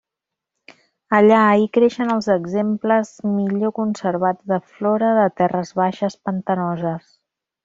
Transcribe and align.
Allà 1.17 1.41
hi 1.63 1.67
creixen 1.77 2.13
els 2.13 2.29
exemples 2.35 3.11
millor 3.35 3.75
conservats 3.81 4.51
de 4.55 4.61
flora 4.73 5.13
de 5.21 5.29
terres 5.43 5.75
baixes 5.83 6.19
pantanoses. 6.31 7.07